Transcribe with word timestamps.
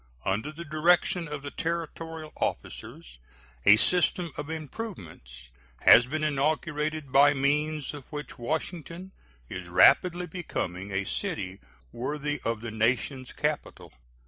Under 0.25 0.51
the 0.51 0.65
direction 0.65 1.27
of 1.27 1.43
the 1.43 1.51
Territorial 1.51 2.33
officers, 2.37 3.19
a 3.67 3.75
system 3.77 4.31
of 4.35 4.49
improvements 4.49 5.51
has 5.81 6.07
been 6.07 6.23
inaugurated 6.23 7.11
by 7.11 7.35
means 7.35 7.93
of 7.93 8.11
which 8.11 8.39
Washington 8.39 9.11
is 9.47 9.67
rapidly 9.67 10.25
becoming 10.25 10.89
a 10.91 11.03
city 11.05 11.59
worthy 11.91 12.41
of 12.43 12.61
the 12.61 12.71
nation's 12.71 13.31
capital. 13.31 13.93